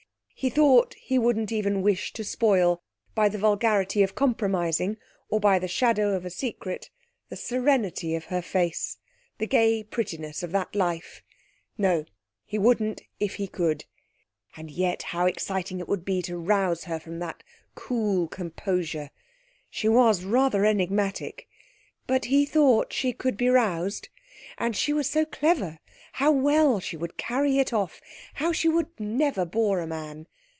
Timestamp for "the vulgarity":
3.29-4.01